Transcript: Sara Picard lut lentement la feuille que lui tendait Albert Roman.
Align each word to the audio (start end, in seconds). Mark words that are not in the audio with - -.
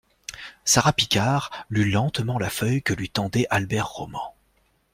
Sara 0.65 0.93
Picard 0.93 1.51
lut 1.69 1.91
lentement 1.91 2.39
la 2.39 2.49
feuille 2.49 2.81
que 2.81 2.95
lui 2.95 3.11
tendait 3.11 3.45
Albert 3.51 3.87
Roman. 3.87 4.33